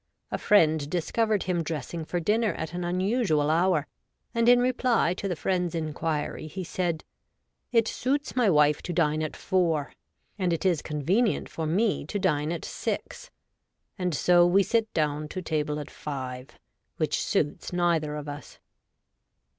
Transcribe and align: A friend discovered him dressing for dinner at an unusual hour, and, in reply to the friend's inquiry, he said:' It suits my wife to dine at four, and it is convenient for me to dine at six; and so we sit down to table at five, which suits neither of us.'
A 0.31 0.39
friend 0.39 0.89
discovered 0.89 1.43
him 1.43 1.61
dressing 1.61 2.05
for 2.05 2.19
dinner 2.19 2.53
at 2.55 2.73
an 2.73 2.83
unusual 2.83 3.51
hour, 3.51 3.85
and, 4.33 4.49
in 4.49 4.59
reply 4.59 5.13
to 5.13 5.27
the 5.27 5.35
friend's 5.35 5.75
inquiry, 5.75 6.47
he 6.47 6.63
said:' 6.63 7.03
It 7.71 7.87
suits 7.87 8.35
my 8.35 8.49
wife 8.49 8.81
to 8.81 8.93
dine 8.93 9.21
at 9.21 9.35
four, 9.35 9.93
and 10.39 10.51
it 10.53 10.65
is 10.65 10.81
convenient 10.81 11.49
for 11.49 11.67
me 11.67 12.03
to 12.07 12.17
dine 12.17 12.51
at 12.51 12.65
six; 12.65 13.29
and 13.95 14.15
so 14.15 14.43
we 14.43 14.63
sit 14.63 14.91
down 14.95 15.27
to 15.27 15.41
table 15.43 15.79
at 15.79 15.91
five, 15.91 16.49
which 16.97 17.21
suits 17.21 17.71
neither 17.71 18.15
of 18.15 18.27
us.' 18.27 18.57